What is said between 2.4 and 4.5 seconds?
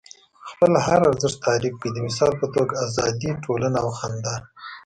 په توګه ازادي، ټولنه او خندا.